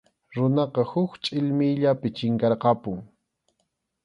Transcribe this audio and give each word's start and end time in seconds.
Runaqa 0.35 0.81
huk 0.91 1.11
chʼillmiyllapi 1.23 2.07
chinkarqapun. 2.17 2.99